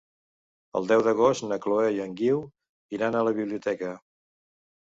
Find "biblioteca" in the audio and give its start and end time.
3.41-3.93